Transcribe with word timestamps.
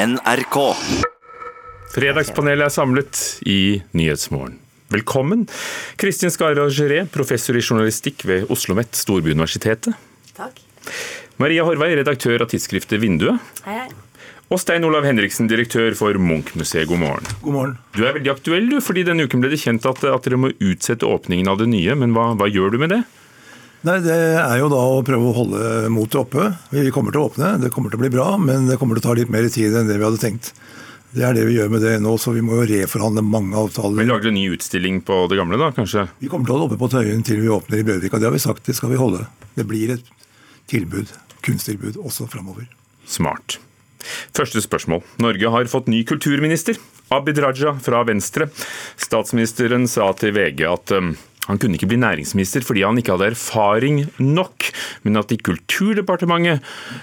NRK. 0.00 0.56
Fredagspanelet 1.92 2.70
er 2.70 2.72
samlet 2.72 3.18
i 3.44 3.60
Nyhetsmorgen. 3.92 4.56
Velkommen, 4.90 5.42
Kristin 6.00 6.32
Skara 6.32 6.64
Geré, 6.72 7.02
professor 7.12 7.58
i 7.58 7.60
journalistikk 7.60 8.24
ved 8.24 8.46
Oslo 8.46 8.72
OsloMet, 8.72 8.96
Storbyuniversitetet. 8.96 9.92
Takk. 10.38 10.62
Maria 11.42 11.66
Horvei, 11.68 11.92
redaktør 11.98 12.40
av 12.40 12.48
tidsskriftet 12.50 13.02
Vinduet. 13.02 13.38
Hei, 13.66 13.82
hei. 13.82 13.90
Og 14.50 14.58
Stein 14.58 14.82
Olav 14.88 15.04
Henriksen, 15.06 15.46
direktør 15.50 15.94
for 15.98 16.16
Munch-museet. 16.16 16.88
God 16.90 17.04
morgen. 17.04 17.28
God 17.44 17.54
morgen. 17.54 17.76
Du 17.94 18.00
er 18.02 18.16
veldig 18.16 18.32
aktuell, 18.32 18.72
du, 18.72 18.80
fordi 18.82 19.04
denne 19.06 19.28
uken 19.28 19.44
ble 19.44 19.52
det 19.52 19.60
kjent 19.62 19.84
at, 19.86 20.00
at 20.08 20.26
dere 20.26 20.40
må 20.40 20.54
utsette 20.56 21.06
åpningen 21.06 21.52
av 21.52 21.60
det 21.60 21.68
nye. 21.70 21.94
Men 22.00 22.16
hva, 22.16 22.32
hva 22.40 22.48
gjør 22.50 22.74
du 22.74 22.80
med 22.82 22.96
det? 22.96 23.04
Nei, 23.80 23.96
Det 24.04 24.12
er 24.12 24.58
jo 24.60 24.68
da 24.68 24.80
å 24.92 25.00
prøve 25.06 25.30
å 25.30 25.36
holde 25.36 25.88
motet 25.92 26.18
oppe. 26.20 26.50
Vi 26.68 26.90
kommer 26.92 27.14
til 27.14 27.22
å 27.22 27.28
åpne, 27.30 27.54
det 27.62 27.70
kommer 27.72 27.88
til 27.88 27.96
å 27.96 28.02
bli 28.02 28.12
bra, 28.12 28.34
men 28.36 28.66
det 28.68 28.76
kommer 28.80 28.98
til 28.98 29.06
å 29.06 29.08
ta 29.08 29.16
litt 29.16 29.32
mer 29.32 29.48
tid 29.48 29.72
enn 29.72 29.88
det 29.88 29.96
vi 29.96 30.04
hadde 30.04 30.20
tenkt. 30.20 30.52
Det 31.10 31.24
er 31.26 31.34
det 31.34 31.46
vi 31.48 31.56
gjør 31.56 31.72
med 31.72 31.82
det 31.82 31.94
nå, 32.04 32.12
så 32.20 32.34
vi 32.36 32.42
må 32.44 32.60
jo 32.60 32.66
reforhandle 32.70 33.24
mange 33.26 33.56
avtaler. 33.58 33.96
Men 33.98 34.10
Lager 34.12 34.28
du 34.28 34.30
en 34.30 34.36
ny 34.36 34.44
utstilling 34.52 35.00
på 35.02 35.24
det 35.32 35.40
gamle, 35.40 35.58
da, 35.58 35.72
kanskje? 35.74 36.04
Vi 36.20 36.28
kommer 36.30 36.46
til 36.46 36.54
å 36.54 36.58
holde 36.58 36.68
oppe 36.68 36.78
på 36.78 36.90
Tøyen 36.92 37.24
til 37.26 37.40
vi 37.42 37.50
åpner 37.50 37.80
i 37.80 37.86
Bjørvika. 37.88 38.20
Det 38.20 38.28
har 38.28 38.36
vi 38.36 38.42
sagt, 38.44 38.62
det 38.68 38.76
skal 38.78 38.92
vi 38.92 39.00
holde. 39.00 39.24
Det 39.56 39.66
blir 39.66 39.96
et 39.96 40.12
tilbud, 40.70 41.10
kunsttilbud, 41.42 41.98
også 42.04 42.28
framover. 42.30 42.68
Smart. 43.10 43.58
Første 44.36 44.62
spørsmål. 44.62 45.02
Norge 45.24 45.50
har 45.56 45.72
fått 45.72 45.90
ny 45.90 46.04
kulturminister. 46.06 46.78
Abid 47.10 47.40
Raja 47.42 47.74
fra 47.82 48.04
Venstre. 48.06 48.46
Statsministeren 49.00 49.88
sa 49.90 50.12
til 50.20 50.36
VG 50.36 50.62
at 50.68 50.94
um, 50.94 51.16
han 51.48 51.58
kunne 51.58 51.78
ikke 51.78 51.88
bli 51.90 52.00
næringsminister 52.00 52.64
fordi 52.66 52.84
han 52.84 52.98
ikke 53.00 53.14
hadde 53.16 53.30
erfaring 53.32 54.02
nok, 54.18 54.66
men 55.06 55.20
at 55.20 55.32
i 55.32 55.40
Kulturdepartementet 55.40 56.60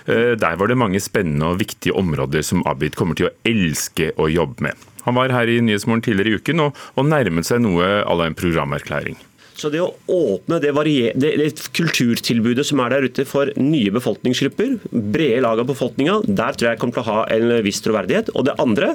eh, 0.07 0.35
der 0.39 0.59
var 0.59 0.69
det 0.69 0.77
mange 0.79 1.01
spennende 1.03 1.49
og 1.51 1.61
viktige 1.63 1.95
områder 1.97 2.45
som 2.45 2.65
Abid 2.69 2.95
kommer 2.99 3.17
til 3.17 3.29
å 3.29 3.35
elske 3.47 4.11
å 4.17 4.29
jobbe 4.31 4.69
med. 4.69 4.87
Han 5.07 5.15
var 5.15 5.31
her 5.31 5.47
i 5.47 5.61
Nyhetsmorgen 5.63 6.03
tidligere 6.03 6.35
i 6.35 6.41
uken 6.41 6.67
og, 6.67 6.85
og 6.99 7.07
nærmet 7.07 7.47
seg 7.47 7.63
noe 7.63 8.03
à 8.03 8.17
la 8.17 8.27
en 8.27 8.37
programerklæring. 8.37 9.15
Så 9.57 9.71
det 9.73 9.81
å 9.81 9.89
åpne 10.13 10.59
det, 10.61 10.71
det, 11.17 11.31
det, 11.41 11.49
kulturtilbudet 11.73 12.65
som 12.67 12.81
er 12.83 12.93
der 12.93 13.07
ute 13.09 13.25
for 13.25 13.49
nye 13.57 13.89
befolkningsgrupper, 13.95 14.75
brede 14.91 15.41
lag 15.41 15.63
av 15.63 15.69
befolkninga, 15.71 16.19
der 16.27 16.57
tror 16.57 16.69
jeg 16.69 16.81
kommer 16.81 16.99
til 16.99 17.03
å 17.05 17.09
ha 17.09 17.23
en 17.33 17.53
viss 17.65 17.81
troverdighet. 17.85 18.29
Og 18.37 18.45
det 18.45 18.57
andre 18.61 18.93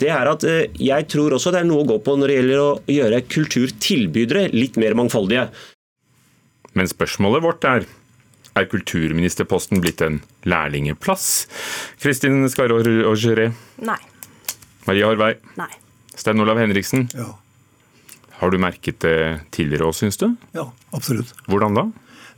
det 0.00 0.08
er 0.14 0.30
at 0.32 0.46
eh, 0.48 0.64
jeg 0.80 1.08
tror 1.12 1.36
også 1.36 1.52
det 1.52 1.60
er 1.60 1.68
noe 1.68 1.84
å 1.84 1.90
gå 1.92 1.98
på 2.04 2.16
når 2.16 2.32
det 2.32 2.38
gjelder 2.38 2.62
å 2.64 2.70
gjøre 2.94 3.24
kulturtilbydere 3.28 4.48
litt 4.56 4.80
mer 4.80 4.96
mangfoldige. 4.98 5.48
Men 6.78 6.88
spørsmålet 6.88 7.44
vårt 7.44 7.68
er 7.68 7.88
er 8.58 8.66
kulturministerposten 8.66 9.82
blitt 9.82 10.00
en 10.02 10.16
lærlingeplass? 10.48 11.26
Kristin 12.02 12.40
Skarår 12.50 12.88
Augeré? 13.06 13.52
Nei. 13.86 14.00
Maria 14.88 15.10
Harvei? 15.12 15.36
Nei. 15.60 15.70
Stein 16.18 16.42
Olav 16.42 16.58
Henriksen? 16.58 17.06
Ja. 17.14 17.36
Har 18.38 18.52
du 18.54 18.58
merket 18.62 19.00
det 19.02 19.16
tidligere 19.54 19.88
òg, 19.88 19.96
syns 19.98 20.20
du? 20.20 20.28
Ja, 20.54 20.68
absolutt. 20.94 21.32
Hvordan 21.50 21.74
da? 21.78 21.88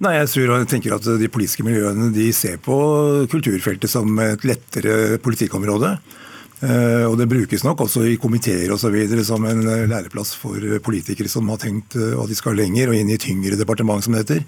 Nei, 0.01 0.15
jeg 0.17 0.31
tror 0.33 0.55
jeg 0.55 0.69
tenker 0.71 0.95
at 0.97 1.05
De 1.21 1.29
politiske 1.29 1.65
miljøene 1.67 2.09
de 2.15 2.31
ser 2.33 2.57
på 2.65 2.77
kulturfeltet 3.29 3.93
som 3.93 4.09
et 4.25 4.47
lettere 4.49 5.19
politikkområde. 5.21 5.99
Eh, 6.61 7.05
og 7.05 7.19
Det 7.21 7.29
brukes 7.29 7.65
nok 7.65 7.85
også 7.85 8.07
i 8.09 8.19
komiteer 8.21 8.73
osv. 8.73 8.97
som 9.25 9.45
en 9.45 9.61
læreplass 9.89 10.35
for 10.37 10.61
politikere 10.81 11.29
som 11.29 11.49
har 11.49 11.61
tenkt 11.61 11.97
eh, 11.97 12.17
at 12.17 12.29
de 12.29 12.37
skal 12.37 12.57
lenger 12.57 12.89
og 12.89 12.97
inn 12.97 13.13
i 13.13 13.21
tyngre 13.21 13.57
departement, 13.57 14.05
som 14.05 14.17
det 14.17 14.25
heter. 14.25 14.45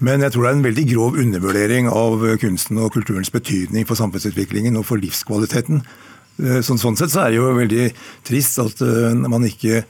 Men 0.00 0.20
jeg 0.24 0.32
tror 0.32 0.44
det 0.44 0.50
er 0.50 0.56
en 0.56 0.68
veldig 0.68 0.86
grov 0.94 1.16
undervurdering 1.20 1.88
av 1.88 2.24
kunsten 2.40 2.78
og 2.80 2.92
kulturens 2.92 3.32
betydning 3.32 3.84
for 3.84 4.00
samfunnsutviklingen 4.00 4.76
og 4.80 4.86
for 4.88 4.96
livskvaliteten. 4.96 5.82
Eh, 6.40 6.60
sånn, 6.64 6.80
sånn 6.80 6.96
sett 6.96 7.12
så 7.12 7.26
er 7.26 7.34
det 7.34 7.40
jo 7.40 7.52
veldig 7.52 7.90
trist 8.24 8.56
at 8.64 8.80
man 9.28 9.44
ikke 9.44 9.84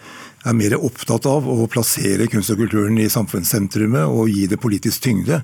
er 0.47 0.57
mer 0.57 0.77
opptatt 0.79 1.27
av 1.29 1.47
å 1.49 1.67
plassere 1.71 2.29
kunst 2.31 2.53
og 2.55 2.63
kulturen 2.63 2.99
i 3.01 3.09
samfunnssentrumet 3.13 4.09
og 4.09 4.31
gi 4.33 4.47
det 4.51 4.61
politisk 4.63 5.05
tyngde. 5.05 5.43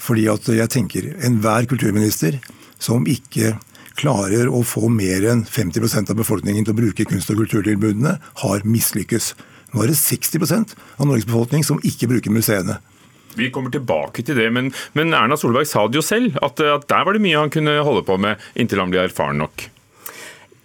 Fordi 0.00 0.28
at 0.32 0.48
jeg 0.48 0.72
tenker 0.72 1.10
enhver 1.26 1.68
kulturminister 1.68 2.38
som 2.80 3.06
ikke 3.10 3.56
klarer 3.98 4.48
å 4.48 4.62
få 4.66 4.88
mer 4.92 5.26
enn 5.26 5.42
50% 5.44 6.12
av 6.12 6.18
befolkningen 6.20 6.66
til 6.66 6.74
å 6.74 6.80
bruke 6.80 7.06
kunst- 7.08 7.32
og 7.34 7.40
kulturtilbudene, 7.42 8.18
har 8.44 8.66
mislykkes. 8.66 9.32
Nå 9.74 9.82
er 9.82 9.90
det 9.92 9.98
60% 10.00 10.76
av 10.96 11.08
Norges 11.08 11.26
befolkning 11.28 11.66
som 11.66 11.82
ikke 11.84 12.08
bruker 12.12 12.32
museene. 12.32 12.78
Vi 13.38 13.50
kommer 13.54 13.70
tilbake 13.74 14.24
til 14.26 14.38
det, 14.38 14.48
men, 14.54 14.70
men 14.96 15.12
Erna 15.14 15.36
Solberg 15.38 15.68
sa 15.68 15.84
det 15.86 16.00
jo 16.00 16.04
selv, 16.04 16.38
at, 16.42 16.62
at 16.62 16.86
der 16.90 17.04
var 17.06 17.14
det 17.14 17.22
mye 17.22 17.42
han 17.42 17.52
kunne 17.52 17.76
holde 17.86 18.06
på 18.06 18.16
med 18.22 18.40
inntil 18.58 18.80
han 18.82 18.94
ble 18.94 19.04
erfaren 19.04 19.42
nok. 19.42 19.68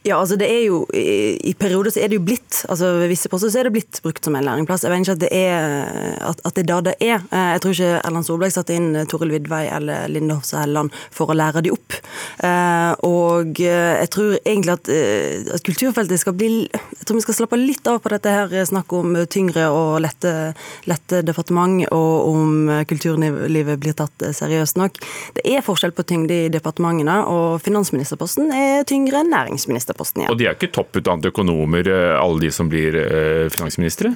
Ja, 0.04 0.18
altså 0.20 0.36
det 0.36 0.50
er 0.52 0.66
jo, 0.68 0.84
I 0.92 1.54
perioder 1.56 1.94
så 1.94 2.02
er 2.04 2.12
det 2.12 2.18
jo 2.20 2.26
blitt 2.28 2.64
altså 2.70 2.90
ved 3.00 3.12
visse 3.12 3.30
poster 3.32 3.52
så 3.54 3.62
er 3.62 3.68
det 3.68 3.74
blitt 3.78 4.00
brukt 4.04 4.26
som 4.26 4.36
en 4.36 4.46
læringplass. 4.46 4.84
Jeg 4.84 4.92
vet 4.92 5.06
ikke 5.06 5.16
at 5.16 5.22
det 5.22 5.30
er, 5.38 6.18
at, 6.30 6.42
at 6.44 6.58
det 6.58 6.64
er 6.64 6.70
da 6.70 6.80
det 6.90 6.96
er. 7.00 7.24
Eh, 7.32 7.50
jeg 7.54 7.64
tror 7.64 7.76
ikke 7.76 7.92
Erland 8.00 8.28
Solberg 8.28 8.56
satte 8.56 8.76
inn 8.76 8.90
Toril 9.10 9.34
Vidvei 9.34 9.64
eller 9.72 10.12
Linde 10.12 10.38
Hofstad 10.38 10.64
Helleland 10.64 10.94
for 11.14 11.32
å 11.32 11.38
lære 11.38 11.64
de 11.66 11.74
opp. 11.74 11.98
Eh, 12.44 12.92
og 13.08 13.62
jeg 13.64 14.10
tror 14.14 14.36
egentlig 14.42 14.76
at, 14.76 14.92
eh, 14.92 15.48
at, 15.54 15.64
kulturfeltet 15.64 16.20
skal 16.20 16.36
bli 16.36 16.52
Jeg 16.68 17.06
tror 17.08 17.18
vi 17.18 17.24
skal 17.24 17.38
slappe 17.38 17.60
litt 17.60 17.88
av 17.88 18.02
på 18.04 18.12
dette 18.12 18.32
her 18.32 18.52
snakket 18.68 19.00
om 19.00 19.16
tyngre 19.32 19.70
og 19.72 20.02
lette, 20.04 20.54
lette 20.90 21.22
departement, 21.26 21.84
og 21.96 22.30
om 22.30 22.70
kulturlivet 22.88 23.80
blir 23.82 23.96
tatt 23.98 24.28
seriøst 24.36 24.78
nok. 24.80 25.00
Det 25.38 25.46
er 25.48 25.66
forskjell 25.66 25.94
på 25.96 26.06
tyngde 26.08 26.38
i 26.46 26.52
departementene, 26.54 27.18
og 27.28 27.64
finansministerposten 27.64 28.52
er 28.56 28.88
tyngre 28.88 29.24
enn 29.24 29.32
næringsminister 29.34 29.93
ministerposten 29.94 30.22
igjen. 30.22 30.32
Og 30.32 30.38
de 30.38 30.48
er 30.48 30.58
ikke 30.58 30.72
topputdannede 30.74 31.32
økonomer, 31.32 31.88
eh, 31.88 32.20
alle 32.20 32.40
de 32.42 32.52
som 32.52 32.70
blir 32.70 32.96
eh, 32.96 33.50
finansministre? 33.50 34.14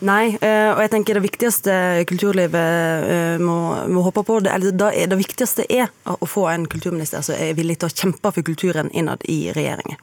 Nei, 0.00 0.36
eh, 0.40 0.70
og 0.72 0.82
jeg 0.82 0.90
tenker 0.90 1.14
det 1.14 1.24
viktigste 1.24 2.04
kulturlivet 2.06 3.40
må, 3.40 3.58
må 3.88 4.02
håpe 4.04 4.24
på, 4.24 4.40
eller 4.44 4.72
det, 4.72 5.06
det 5.08 5.18
viktigste 5.18 5.66
er 5.68 5.88
å 6.04 6.26
få 6.26 6.48
en 6.48 6.66
kulturminister 6.66 7.22
som 7.22 7.36
er 7.38 7.54
villig 7.54 7.78
til 7.80 7.88
å 7.90 7.94
kjempe 7.94 8.32
for 8.32 8.42
kulturen 8.42 8.90
innad 8.92 9.22
i 9.28 9.52
regjeringen. 9.54 9.98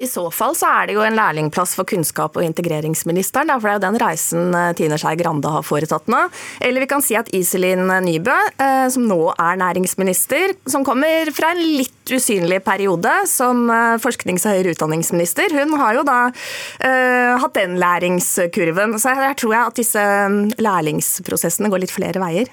I 0.00 0.08
så 0.08 0.22
fall 0.32 0.54
så 0.56 0.68
er 0.80 0.88
det 0.88 0.94
jo 0.96 1.02
en 1.04 1.16
lærlingplass 1.16 1.74
for 1.76 1.84
kunnskap- 1.88 2.38
og 2.40 2.44
integreringsministeren, 2.46 3.50
for 3.60 3.68
det 3.68 3.72
er 3.74 3.76
jo 3.76 3.82
den 3.84 3.98
reisen 4.00 4.54
eh, 4.56 4.70
Tine 4.78 4.96
Skei 5.00 5.12
Grande 5.20 5.50
har 5.52 5.66
foretatt 5.66 6.08
nå. 6.08 6.22
Eller 6.64 6.80
vi 6.80 6.88
kan 6.88 7.04
si 7.04 7.18
at 7.20 7.28
Iselin 7.36 7.84
Nybø, 8.06 8.36
eh, 8.64 8.86
som 8.94 9.04
nå 9.10 9.18
er 9.34 9.60
næringsminister, 9.60 10.54
som 10.72 10.86
kommer 10.88 11.28
fra 11.36 11.52
en 11.52 11.60
litt 11.60 12.14
usynlig 12.16 12.62
periode 12.64 13.12
som 13.28 13.66
eh, 13.68 13.98
forsknings- 14.00 14.48
og 14.48 14.56
høyere 14.56 14.72
utdanningsminister, 14.72 15.52
hun 15.60 15.76
har 15.76 15.98
jo 15.98 16.06
da 16.08 16.18
uh, 16.30 17.34
hatt 17.42 17.58
den 17.58 17.76
læringskurven. 17.80 18.96
Så 19.02 19.12
her 19.18 19.36
tror 19.38 19.52
jeg 19.52 19.68
at 19.68 19.78
disse 19.82 20.06
lærlingsprosessene 20.64 21.68
går 21.70 21.84
litt 21.84 21.94
flere 21.94 22.22
veier. 22.22 22.48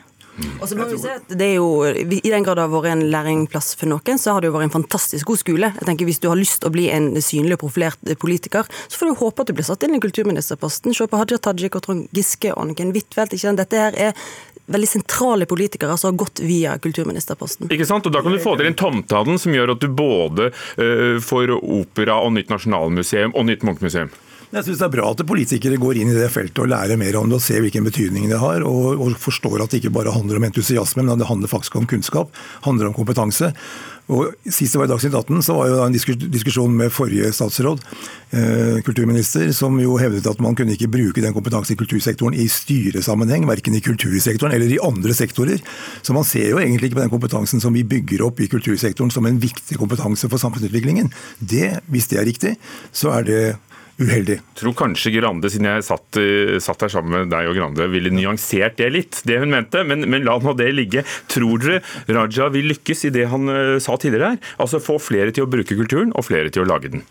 Og 0.59 0.65
så 0.69 0.77
må 0.77 0.87
vi 0.89 0.99
se 1.01 1.13
at 1.17 1.31
det 1.37 1.47
er 1.51 1.55
jo, 1.57 1.69
I 1.87 2.21
den 2.21 2.45
grad 2.45 2.59
det 2.59 2.65
har 2.65 2.73
vært 2.73 2.91
en 2.93 3.05
læringplass 3.13 3.73
for 3.79 3.89
noen, 3.89 4.19
så 4.21 4.35
har 4.35 4.43
det 4.43 4.51
jo 4.51 4.57
vært 4.57 4.69
en 4.69 4.75
fantastisk 4.79 5.29
god 5.29 5.41
skole. 5.41 5.71
Jeg 5.79 5.89
tenker 5.89 6.09
Hvis 6.09 6.21
du 6.23 6.29
har 6.31 6.39
lyst 6.39 6.61
til 6.61 6.71
å 6.71 6.75
bli 6.75 6.89
en 6.93 7.09
synlig 7.23 7.57
og 7.57 7.63
profilert 7.65 8.13
politiker, 8.21 8.69
så 8.87 8.99
får 8.99 9.09
du 9.09 9.23
håpe 9.23 9.43
at 9.43 9.49
du 9.49 9.57
blir 9.57 9.67
satt 9.67 9.87
inn 9.87 9.97
i 9.97 10.03
kulturministerposten. 10.03 10.95
Se 10.95 11.07
på 11.09 11.21
Hadia 11.21 11.41
Tajik 11.41 11.79
og 11.79 11.85
Trond 11.87 12.13
Giske 12.15 12.53
og 12.53 12.65
Anniken 12.65 12.93
Huitfeldt. 12.95 13.35
Dette 13.57 13.81
her 13.81 13.97
er 14.09 14.13
veldig 14.67 14.89
sentrale 14.89 15.47
politikere 15.49 15.97
som 15.97 16.11
har 16.11 16.17
gått 16.21 16.41
via 16.43 16.77
kulturministerposten. 16.77 17.71
Ikke 17.71 17.87
sant, 17.87 18.05
og 18.05 18.13
Da 18.13 18.21
kan 18.21 18.35
du 18.35 18.41
få 18.43 18.57
til 18.59 18.67
en 18.69 18.77
tomtalen 18.77 19.39
som 19.39 19.55
gjør 19.55 19.75
at 19.75 19.83
du 19.83 19.87
både 19.87 20.51
uh, 20.51 21.17
får 21.23 21.55
opera 21.57 22.19
og 22.23 22.33
nytt 22.35 22.51
nasjonalmuseum 22.51 23.35
og 23.35 23.47
nytt 23.47 23.63
Munch-museum. 23.67 24.11
Jeg 24.47 24.63
synes 24.63 24.79
Det 24.79 24.85
er 24.85 24.93
bra 24.93 25.09
at 25.11 25.21
politikere 25.27 25.79
går 25.81 25.99
inn 25.99 26.13
i 26.13 26.15
det 26.15 26.29
feltet 26.31 26.61
og 26.63 26.69
lærer 26.71 26.99
mer 26.99 27.17
om 27.19 27.27
det 27.27 27.35
og 27.35 27.43
ser 27.43 27.59
hvilken 27.63 27.83
betydning 27.83 28.29
det 28.31 28.39
har. 28.39 28.63
Og, 28.63 28.95
og 28.95 29.19
forstår 29.19 29.59
at 29.59 29.73
det 29.73 29.81
ikke 29.81 29.91
bare 29.97 30.13
handler 30.15 30.39
om 30.39 30.47
entusiasme, 30.47 31.03
men 31.03 31.17
at 31.17 31.19
det 31.19 31.27
handler 31.27 31.51
faktisk 31.51 31.75
om 31.75 31.87
kunnskap. 31.89 32.31
handler 32.63 32.87
om 32.87 32.95
kompetanse. 32.95 33.51
Og 34.07 34.31
Sist 34.47 34.71
det 34.71 34.79
var 34.79 34.87
i 34.87 34.91
Dagsnytt 34.93 35.17
18, 35.19 35.41
så 35.43 35.55
var 35.57 35.67
jo 35.67 35.81
en 35.83 35.95
diskusjon 36.31 36.77
med 36.79 36.93
forrige 36.95 37.27
statsråd, 37.35 37.81
eh, 38.31 38.79
kulturminister, 38.87 39.51
som 39.51 39.75
jo 39.83 39.97
hevdet 39.99 40.29
at 40.31 40.39
man 40.39 40.55
kunne 40.55 40.77
ikke 40.77 40.87
bruke 40.87 41.19
den 41.19 41.35
kompetansen 41.35 41.75
i 41.75 41.79
kultursektoren 41.81 42.37
i 42.39 42.47
styresammenheng, 42.47 43.43
verken 43.51 43.75
i 43.75 43.83
kultursektoren 43.83 44.55
eller 44.55 44.71
i 44.71 44.79
andre 44.79 45.11
sektorer. 45.11 45.59
Så 46.07 46.15
man 46.15 46.23
ser 46.23 46.47
jo 46.47 46.63
egentlig 46.63 46.87
ikke 46.87 47.01
på 47.01 47.03
den 47.03 47.15
kompetansen 47.17 47.59
som 47.59 47.75
vi 47.75 47.83
bygger 47.83 48.23
opp 48.23 48.39
i 48.39 48.47
kultursektoren 48.47 49.11
som 49.11 49.27
en 49.27 49.43
viktig 49.43 49.75
kompetanse 49.75 50.31
for 50.31 50.39
samfunnsutviklingen. 50.39 51.11
Det, 51.43 51.81
hvis 51.91 52.07
det 52.07 52.21
er 52.21 52.31
riktig, 52.31 52.55
så 52.95 53.11
er 53.11 53.27
det 53.27 53.43
uheldig. 54.01 54.37
Jeg 54.39 54.59
tror 54.61 54.75
kanskje 54.77 55.13
Grande, 55.17 55.51
siden 55.51 55.69
jeg 55.69 55.85
satt, 55.87 56.19
eh, 56.21 56.57
satt 56.63 56.85
her 56.85 56.93
sammen 56.93 57.15
med 57.15 57.33
deg 57.33 57.49
og 57.49 57.57
Grande, 57.57 57.89
ville 57.91 58.13
nyansert 58.13 58.77
det 58.79 58.89
litt, 58.93 59.21
det 59.27 59.39
hun 59.41 59.53
mente. 59.53 59.83
Men, 59.87 60.05
men 60.09 60.25
la 60.27 60.37
nå 60.41 60.55
det 60.57 60.71
ligge. 60.75 61.05
Tror 61.31 61.63
dere 61.63 61.81
Raja 62.07 62.49
vil 62.53 62.69
lykkes 62.73 63.07
i 63.09 63.13
det 63.13 63.27
han 63.31 63.49
uh, 63.49 63.77
sa 63.83 63.97
tidligere 63.97 64.35
her? 64.35 64.41
Altså 64.61 64.83
få 64.83 64.97
flere 65.01 65.33
til 65.33 65.47
å 65.47 65.51
bruke 65.51 65.77
kulturen, 65.77 66.13
og 66.15 66.27
flere 66.27 66.53
til 66.53 66.65
å 66.65 66.69
lage 66.69 66.93
den? 66.93 67.05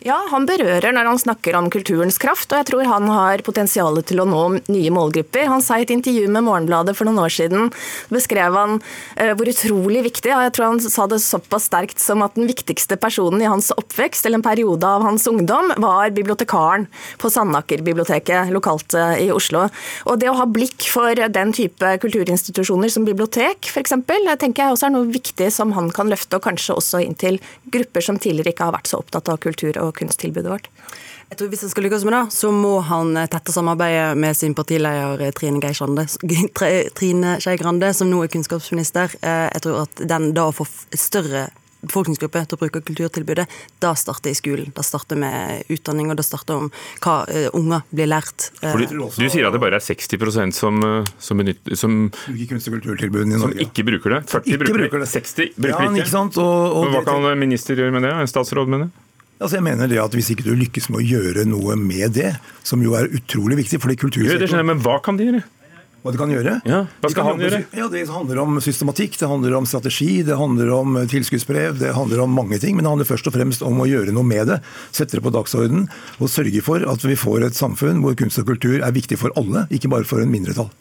Ja, 0.00 0.16
han 0.32 0.46
berører 0.48 0.94
når 0.96 1.10
han 1.10 1.18
snakker 1.20 1.58
om 1.58 1.66
kulturens 1.68 2.16
kraft, 2.20 2.48
og 2.48 2.56
jeg 2.56 2.70
tror 2.70 2.86
han 2.88 3.08
har 3.12 3.42
potensial 3.44 3.98
til 4.08 4.22
å 4.22 4.24
nå 4.24 4.44
nye 4.72 4.92
målgrupper. 4.96 5.44
Han 5.52 5.60
sa 5.60 5.76
i 5.76 5.84
et 5.84 5.92
intervju 5.92 6.22
med 6.32 6.46
Morgenbladet 6.46 6.94
for 6.96 7.04
noen 7.04 7.20
år 7.20 7.34
siden, 7.34 7.68
beskrev 8.08 8.56
han 8.56 8.78
eh, 9.20 9.34
hvor 9.36 9.50
utrolig 9.52 10.00
viktig, 10.06 10.32
og 10.32 10.46
jeg 10.46 10.54
tror 10.56 10.66
han 10.70 10.80
sa 10.80 11.04
det 11.10 11.18
såpass 11.20 11.66
sterkt 11.68 12.00
som 12.00 12.24
at 12.24 12.38
den 12.38 12.48
viktigste 12.48 12.96
personen 12.96 13.44
i 13.44 13.50
hans 13.50 13.68
oppvekst, 13.76 14.24
eller 14.24 14.40
en 14.40 14.46
periode 14.46 14.88
av 14.88 15.04
hans 15.04 15.28
ungdom, 15.28 15.68
var 15.84 16.16
bibliotekaren 16.16 16.88
på 17.20 17.32
Sandaker-biblioteket 17.36 18.54
lokalt 18.56 18.96
uh, 18.96 19.20
i 19.20 19.28
Oslo. 19.36 19.66
Og 20.08 20.16
det 20.24 20.32
å 20.32 20.38
ha 20.40 20.48
blikk 20.48 20.88
for 20.88 21.12
den 21.12 21.52
type 21.52 21.92
kulturinstitusjoner 22.00 22.88
som 22.88 23.04
bibliotek, 23.04 23.68
f.eks., 23.68 23.98
tenker 24.00 24.64
jeg 24.64 24.78
også 24.78 24.88
er 24.88 24.96
noe 24.96 25.12
viktig 25.12 25.52
som 25.52 25.76
han 25.76 25.92
kan 25.92 26.08
løfte, 26.08 26.40
og 26.40 26.48
kanskje 26.48 26.80
også 26.80 27.04
inn 27.04 27.20
til 27.20 27.36
grupper 27.68 28.08
som 28.08 28.16
tidligere 28.16 28.56
ikke 28.56 28.70
har 28.70 28.78
vært 28.80 28.94
så 28.94 29.04
opptatt 29.04 29.28
av 29.28 29.44
kultur 29.44 29.76
og 29.76 29.89
kunsttilbudet 29.96 30.52
vårt? 30.52 30.68
Jeg 31.30 31.38
tror 31.38 31.50
Hvis 31.52 31.62
han 31.62 31.70
skal 31.70 31.84
lykkes 31.86 32.04
med 32.08 32.16
det, 32.16 32.24
så 32.34 32.50
må 32.50 32.80
han 32.82 33.14
eh, 33.16 33.28
tette 33.30 33.54
samarbeidet 33.54 34.18
med 34.18 34.36
sin 34.36 34.54
partileder 34.58 35.22
eh, 35.22 35.30
Trine 35.30 37.36
Skei 37.38 37.56
Grande, 37.60 37.92
som 37.94 38.10
nå 38.10 38.24
er 38.24 38.32
kunnskapsminister. 38.32 39.14
Eh, 39.22 39.46
jeg 39.54 39.62
tror 39.62 39.84
at 39.84 40.02
den 40.10 40.32
da 40.34 40.48
får 40.54 40.66
større 40.98 41.46
befolkningsgruppe 41.80 42.42
til 42.44 42.58
å 42.58 42.60
bruke 42.60 42.82
kulturtilbudet, 42.84 43.46
da 43.80 43.94
starter 43.96 44.34
i 44.34 44.36
skolen. 44.36 44.74
Da 44.76 44.82
starter 44.84 45.16
med 45.16 45.70
utdanning, 45.72 46.10
og 46.12 46.18
da 46.18 46.26
starter 46.26 46.58
om 46.58 46.66
hva 47.00 47.14
uh, 47.24 47.46
unger 47.56 47.86
blir 47.88 48.10
lært. 48.10 48.50
Fordi, 48.60 48.90
du 48.90 49.30
sier 49.32 49.48
at 49.48 49.56
det 49.56 49.62
bare 49.62 49.78
er 49.78 49.86
60 49.86 50.52
som, 50.52 50.76
som, 51.16 51.40
benytter, 51.40 51.78
som, 51.80 52.10
som 52.12 52.36
ikke 52.36 53.86
bruker 53.88 54.18
det? 54.18 54.20
40 54.28 54.60
bruker, 54.60 54.76
bruker 54.82 55.06
det, 55.06 55.08
60 55.08 55.56
bruker 55.56 55.72
ja, 55.72 55.88
det 55.88 56.02
ikke? 56.02 56.12
Sant? 56.12 56.36
og, 56.42 56.82
og 56.82 56.92
hva 56.92 57.00
kan 57.06 57.30
minister 57.40 57.80
gjøre 57.80 57.96
med 57.96 58.04
det? 58.04 58.12
En 58.12 58.28
statsråd 58.28 58.68
med 58.68 58.84
det? 58.84 58.90
Altså 59.40 59.56
jeg 59.56 59.64
mener 59.64 59.88
det 59.88 60.00
at 60.02 60.12
Hvis 60.16 60.28
ikke 60.34 60.44
du 60.44 60.52
lykkes 60.58 60.90
med 60.92 61.00
å 61.00 61.06
gjøre 61.06 61.46
noe 61.48 61.76
med 61.80 62.12
det, 62.18 62.34
som 62.66 62.82
jo 62.84 62.92
er 62.98 63.08
utrolig 63.08 63.56
viktig 63.62 63.80
fordi 63.80 63.96
kultursektoren... 64.00 64.42
det 64.42 64.50
skjønner 64.52 64.66
jeg, 64.66 64.70
Men 64.74 64.84
hva 64.84 64.98
kan 65.04 65.16
de 65.20 65.30
gjøre? 65.30 65.42
Hva 66.00 66.12
de 66.14 66.16
kan 66.16 66.30
gjøre? 66.32 66.52
Ja, 66.64 66.78
hva 67.02 67.08
skal 67.12 67.26
han 67.26 67.42
gjøre? 67.42 67.58
Ja, 67.76 67.86
Det 67.92 68.06
handler 68.08 68.38
om 68.40 68.56
systematikk, 68.64 69.18
det 69.20 69.28
handler 69.28 69.56
om 69.58 69.66
strategi, 69.68 70.22
det 70.24 70.38
handler 70.40 70.70
om 70.72 70.96
tilskuddsbrev, 71.12 71.76
det 71.82 71.90
handler 71.92 72.22
om 72.24 72.32
mange 72.32 72.56
ting. 72.62 72.72
Men 72.76 72.86
det 72.86 72.92
handler 72.94 73.08
først 73.10 73.28
og 73.28 73.34
fremst 73.36 73.64
om 73.66 73.82
å 73.84 73.88
gjøre 73.88 74.14
noe 74.16 74.24
med 74.24 74.48
det. 74.48 74.58
Sette 74.96 75.18
det 75.18 75.24
på 75.26 75.32
dagsordenen 75.34 75.90
og 76.16 76.32
sørge 76.32 76.62
for 76.64 76.86
at 76.88 77.04
vi 77.04 77.18
får 77.20 77.50
et 77.50 77.58
samfunn 77.58 78.00
hvor 78.00 78.16
kunst 78.16 78.40
og 78.40 78.48
kultur 78.48 78.78
er 78.80 78.96
viktig 78.96 79.20
for 79.20 79.36
alle, 79.36 79.66
ikke 79.68 79.92
bare 79.92 80.08
for 80.08 80.24
en 80.24 80.32
mindretall. 80.32 80.72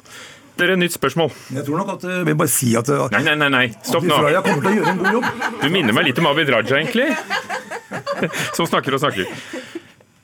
Det 0.55 0.67
er 0.67 0.73
et 0.77 0.79
nytt 0.79 0.95
spørsmål. 0.95 1.35
Jeg 1.55 1.67
tror 1.67 1.83
nok 1.83 1.91
at 1.97 2.07
jeg 2.07 2.23
vil 2.27 2.39
bare 2.39 2.51
si 2.51 2.71
at 2.79 2.87
Nei, 3.11 3.21
nei, 3.27 3.35
nei, 3.43 3.51
nei. 3.57 3.67
stopp 3.83 4.07
nå. 4.07 4.23
Du 5.59 5.67
minner 5.71 5.95
meg 5.95 6.09
litt 6.09 6.19
om 6.23 6.31
Abid 6.31 6.51
Raja, 6.51 6.79
egentlig. 6.79 7.11
Som 8.57 8.69
snakker 8.69 8.95
og 8.95 9.03
snakker. 9.03 9.29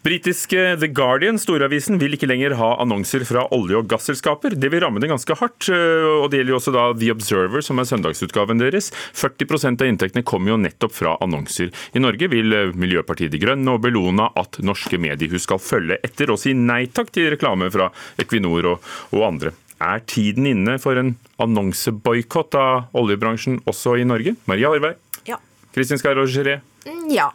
Britiske 0.06 0.76
The 0.78 0.88
Guardian, 0.94 1.40
storavisen, 1.42 1.98
vil 1.98 2.14
ikke 2.14 2.28
lenger 2.30 2.54
ha 2.60 2.68
annonser 2.84 3.24
fra 3.26 3.48
olje- 3.56 3.80
og 3.80 3.88
gasselskaper. 3.90 4.54
Det 4.54 4.70
vil 4.70 4.84
ramme 4.84 5.02
det 5.02 5.10
ganske 5.10 5.34
hardt. 5.40 5.66
og 5.74 6.28
Det 6.30 6.38
gjelder 6.38 6.54
jo 6.54 6.60
også 6.60 6.74
da 6.76 6.84
The 6.94 7.10
Observer, 7.16 7.64
som 7.66 7.82
er 7.82 7.88
søndagsutgaven 7.90 8.62
deres. 8.62 8.92
40% 9.18 9.82
av 9.82 9.90
inntektene 9.90 10.22
kommer 10.22 10.54
jo 10.54 10.60
nettopp 10.62 10.94
fra 10.94 11.16
annonser. 11.26 11.72
I 11.98 12.04
Norge 12.04 12.30
vil 12.30 12.54
Miljøpartiet 12.78 13.34
De 13.34 13.42
Grønne 13.42 13.74
og 13.74 13.82
Bellona 13.82 14.30
at 14.38 14.60
norske 14.62 15.00
mediehus 15.02 15.48
skal 15.48 15.58
følge 15.58 15.98
etter 16.06 16.30
og 16.30 16.38
si 16.44 16.54
nei 16.54 16.84
takk 16.86 17.10
til 17.16 17.32
reklame 17.34 17.72
fra 17.74 17.90
Equinor 18.22 18.76
og, 18.76 18.94
og 19.10 19.26
andre. 19.32 19.56
Er 19.82 20.06
tiden 20.06 20.46
inne 20.52 20.78
for 20.78 21.02
en 21.02 21.16
annonseboikott 21.42 22.54
av 22.62 22.94
oljebransjen 22.94 23.58
også 23.66 23.98
i 23.98 24.06
Norge? 24.06 24.38
Maria 24.46 24.70
Horvei? 24.70 24.94
Ja. 25.26 25.42
Kristin 25.74 25.98
Skarro 25.98 26.30
Geré? 26.30 26.60
Ja. 27.10 27.32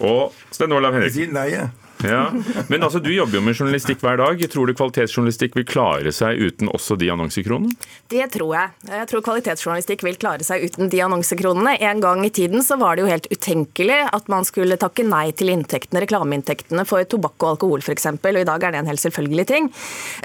Og 0.00 0.32
Sten 0.50 0.72
Olav 0.72 0.94
Henriksen? 0.96 1.32
Nei, 1.34 1.48
ja. 1.54 1.68
Ja, 2.04 2.32
Men 2.68 2.82
altså, 2.82 3.00
du 3.00 3.10
jobber 3.12 3.38
jo 3.38 3.42
med 3.44 3.56
journalistikk 3.56 4.02
hver 4.04 4.18
dag. 4.20 4.40
Tror 4.52 4.68
du 4.68 4.74
kvalitetsjournalistikk 4.76 5.56
vil 5.56 5.66
klare 5.68 6.12
seg 6.14 6.40
uten 6.40 6.68
også 6.72 6.98
de 7.00 7.08
annonsekronene? 7.12 7.72
Det 8.12 8.26
tror 8.34 8.52
jeg. 8.56 8.72
Jeg 8.90 9.08
tror 9.10 9.24
kvalitetsjournalistikk 9.24 10.04
vil 10.06 10.18
klare 10.20 10.44
seg 10.46 10.66
uten 10.68 10.90
de 10.92 11.00
annonsekronene. 11.04 11.76
En 11.88 12.02
gang 12.04 12.24
i 12.26 12.32
tiden 12.34 12.64
så 12.66 12.76
var 12.80 12.96
det 12.96 13.04
jo 13.04 13.10
helt 13.10 13.28
utenkelig 13.32 14.00
at 14.10 14.28
man 14.32 14.46
skulle 14.48 14.78
takke 14.80 15.06
nei 15.08 15.30
til 15.36 15.52
inntektene, 15.54 16.02
reklameinntektene 16.04 16.84
for 16.88 17.04
tobakk 17.08 17.38
og 17.40 17.54
alkohol 17.54 17.84
f.eks., 17.84 18.10
og 18.14 18.40
i 18.40 18.46
dag 18.46 18.64
er 18.66 18.74
det 18.74 18.80
en 18.82 18.90
helt 18.90 19.02
selvfølgelig 19.02 19.46
ting. 19.48 19.70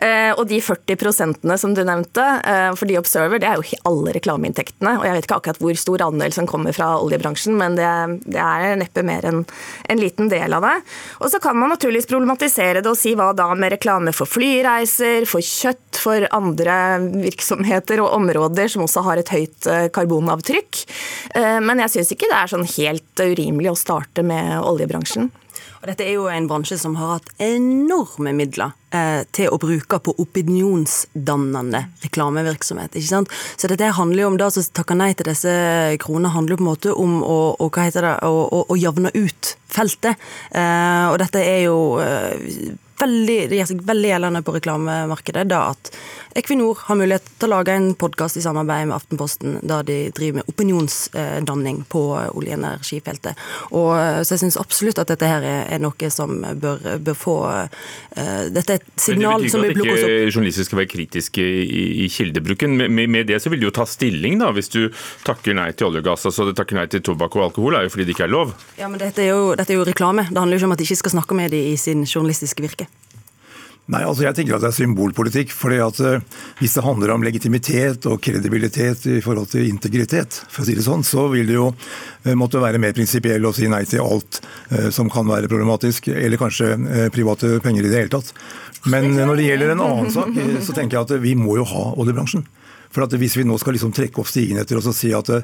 Eh, 0.04 0.31
og 0.34 0.46
de 0.50 0.60
40 0.64 1.00
prosentene 1.00 1.58
som 1.62 1.76
du 1.78 1.84
nevnte 1.88 2.26
eh, 2.44 2.70
for 2.76 2.90
de 2.90 2.98
Observer, 3.00 3.40
det 3.42 3.50
er 3.50 3.60
jo 3.60 3.80
alle 3.88 4.14
reklameinntektene. 4.18 4.98
Og 5.00 5.08
jeg 5.08 5.16
vet 5.16 5.28
ikke 5.28 5.40
akkurat 5.40 5.62
hvor 5.64 5.80
stor 5.80 6.06
andel 6.10 6.36
som 6.36 6.50
kommer 6.50 6.76
fra 6.76 6.92
oljebransjen, 7.00 7.56
men 7.60 7.78
det, 7.80 7.90
det 8.28 8.42
er 8.44 8.76
neppe 8.80 9.06
mer 9.06 9.28
enn 9.30 9.44
en 9.90 10.02
liten 10.02 10.31
del 10.31 10.56
av 10.58 10.66
det. 10.66 10.76
Og 11.20 11.31
så 11.31 11.40
kan 11.44 11.58
man 11.60 11.69
naturligvis 11.71 12.10
problematisere 12.10 12.83
det 12.83 12.92
og 12.92 12.98
si 13.00 13.16
hva 13.18 13.30
da 13.38 13.48
med 13.57 13.74
reklame 13.75 14.13
for 14.16 14.30
flyreiser, 14.30 15.27
for 15.30 15.44
kjøtt, 15.45 16.00
for 16.00 16.25
andre 16.36 16.75
virksomheter 17.25 18.00
og 18.04 18.13
områder 18.16 18.71
som 18.71 18.86
også 18.86 19.04
har 19.07 19.19
et 19.21 19.31
høyt 19.33 19.68
eh, 19.68 19.88
karbonavtrykk. 19.95 20.83
Eh, 21.36 21.60
men 21.66 21.83
jeg 21.83 21.95
syns 21.95 22.13
ikke 22.16 22.30
det 22.31 22.39
er 22.39 22.54
sånn 22.54 22.68
helt 22.77 23.24
urimelig 23.25 23.74
å 23.74 23.80
starte 23.80 24.25
med 24.25 24.60
oljebransjen. 24.63 25.31
Og 25.80 25.88
dette 25.88 26.04
er 26.04 26.18
jo 26.18 26.28
en 26.28 26.48
bransje 26.50 26.76
som 26.81 26.98
har 27.00 27.16
hatt 27.16 27.30
enorme 27.40 28.34
midler 28.36 28.74
eh, 28.96 29.22
til 29.36 29.48
å 29.54 29.60
bruke 29.62 30.00
på 30.04 30.14
opinionsdannende 30.20 31.86
reklamevirksomhet. 32.04 32.98
ikke 33.00 33.12
sant? 33.14 33.31
Så 33.56 33.72
dette 33.72 33.94
handler 33.96 34.26
jo 34.26 34.31
om 34.34 34.40
det 34.42 34.50
som 34.56 34.68
takker 34.81 35.00
nei 35.00 35.14
til 35.16 35.30
disse 35.31 35.54
kronene, 36.04 36.34
handler 36.36 36.60
på 36.60 36.66
en 36.66 36.72
måte 36.72 36.96
om 36.96 37.22
å, 37.24 37.40
å, 37.56 37.70
hva 37.72 37.88
heter 37.88 38.10
det, 38.10 38.14
å, 38.28 38.44
å, 38.60 38.66
å 38.68 38.80
javne 38.80 39.14
ut 39.16 39.56
feltet. 39.72 40.20
Eh, 40.52 41.08
og 41.08 41.18
dette 41.24 41.44
er 41.48 41.64
jo 41.70 41.80
eh, 42.04 42.76
veldig, 43.00 43.38
det 43.50 43.60
gjør 43.60 43.69
seg 43.72 43.84
veldig 43.88 44.12
gjeldende 44.12 44.42
på 44.46 44.56
reklamemarkedet 44.56 45.46
da 45.50 45.66
at 45.74 45.92
Equinor 46.38 46.78
har 46.86 46.98
mulighet 47.00 47.25
til 47.40 47.50
å 47.50 47.56
lage 47.56 47.74
en 47.74 47.88
podkast 47.98 48.38
i 48.38 48.44
samarbeid 48.44 48.90
med 48.90 48.96
Aftenposten 49.00 49.57
der 49.66 49.86
de 49.88 49.98
driver 50.16 50.40
med 50.40 50.51
opinionsdanning 50.51 51.81
på 51.90 52.04
olje- 52.13 52.54
og 52.54 52.60
energifeltet. 52.60 53.40
Og, 53.74 53.90
så 54.24 54.36
jeg 54.36 54.44
syns 54.44 54.60
absolutt 54.62 55.01
at 55.01 55.10
dette 55.10 55.30
her 55.30 55.46
er 55.50 55.81
noe 55.81 56.12
som 56.13 56.36
bør, 56.62 56.86
bør 57.01 57.18
få 57.18 57.38
uh, 57.50 58.46
Dette 58.54 58.75
er 58.75 58.81
et 58.81 59.02
signal 59.02 59.45
som 59.50 59.63
vil 59.66 59.74
plukke 59.74 59.90
opp. 59.90 59.95
opp. 59.95 60.04
Det 60.04 60.06
betyr 60.06 60.13
ikke 60.19 60.30
at 60.30 60.36
journalister 60.36 60.68
skal 60.68 60.81
være 60.81 60.92
kritiske 60.94 61.48
i, 61.50 61.84
i 62.06 62.10
kildebruken. 62.13 62.78
Med, 62.78 63.02
med, 63.02 63.25
det 63.30 63.42
så 63.42 63.52
vil 63.52 63.63
de 63.63 63.69
jo 63.69 63.74
ta 63.75 63.88
stilling, 63.90 64.40
da, 64.42 64.52
hvis 64.56 64.72
du 64.74 64.81
takker 65.28 65.57
nei 65.57 65.72
til 65.74 65.90
olje 65.90 66.04
og 66.04 66.12
gass. 66.12 66.28
altså 66.30 66.50
Takker 66.60 66.78
nei 66.78 66.88
til 66.92 67.04
tobakk 67.06 67.38
og 67.40 67.50
alkohol 67.50 67.80
er 67.80 67.88
jo 67.88 67.94
fordi 67.95 68.07
det 68.10 68.16
ikke 68.18 68.28
er 68.28 68.36
lov. 68.36 68.54
Ja, 68.80 68.90
men 68.92 69.02
dette 69.02 69.25
er 69.25 69.34
jo, 69.34 69.54
dette 69.57 69.74
er 69.74 69.81
jo 69.81 69.88
reklame. 69.90 70.28
Det 70.30 70.38
handler 70.38 70.57
jo 70.57 70.63
ikke 70.63 70.72
om 70.72 70.78
at 70.78 70.84
de 70.84 70.90
ikke 70.90 71.02
skal 71.04 71.18
snakke 71.18 71.42
med 71.42 71.56
dem 71.56 71.74
i 71.74 71.75
sin 71.80 72.06
journalistiske 72.06 72.66
virke. 72.66 72.88
Nei, 73.89 74.03
altså 74.06 74.21
jeg 74.21 74.38
tenker 74.38 74.53
at 74.56 74.62
det 74.62 74.69
er 74.69 74.77
symbolpolitikk. 74.77 75.53
fordi 75.56 75.80
at 75.81 76.00
uh, 76.06 76.21
Hvis 76.59 76.75
det 76.77 76.86
handler 76.86 77.15
om 77.15 77.25
legitimitet 77.25 78.06
og 78.06 78.21
kredibilitet 78.21 79.07
i 79.09 79.21
forhold 79.25 79.50
til 79.50 79.65
integritet, 79.65 80.44
for 80.50 80.62
å 80.62 80.68
si 80.68 80.77
det 80.77 80.86
sånn, 80.86 81.03
så 81.03 81.25
vil 81.33 81.50
det 81.50 81.57
jo 81.57 81.71
uh, 81.74 82.36
måtte 82.38 82.62
være 82.62 82.81
mer 82.81 82.94
prinsipiell 82.94 83.50
å 83.50 83.53
si 83.56 83.69
nei 83.71 83.81
til 83.89 84.06
alt 84.06 84.41
uh, 84.44 84.89
som 84.94 85.09
kan 85.09 85.25
være 85.30 85.50
problematisk, 85.50 86.12
eller 86.13 86.37
kanskje 86.37 86.75
private 87.14 87.57
penger 87.64 87.87
i 87.87 87.90
det 87.90 88.04
hele 88.04 88.14
tatt. 88.14 88.33
Men 88.90 89.11
når 89.18 89.40
det 89.40 89.47
gjelder 89.47 89.73
en 89.73 89.83
annen 89.83 90.14
sak, 90.14 90.37
så 90.64 90.75
tenker 90.75 90.99
jeg 90.99 91.07
at 91.07 91.23
vi 91.23 91.33
må 91.35 91.57
jo 91.57 91.66
ha 91.68 91.83
oljebransjen. 91.99 92.45
For 92.90 93.06
at 93.06 93.14
Hvis 93.19 93.38
vi 93.38 93.46
nå 93.46 93.58
skal 93.62 93.76
liksom 93.76 93.94
trekke 93.96 94.22
opp 94.22 94.30
stigen 94.30 94.60
etter 94.62 94.80
oss 94.80 94.88
og 94.90 94.96
si 94.98 95.12
at 95.14 95.30
uh, 95.30 95.44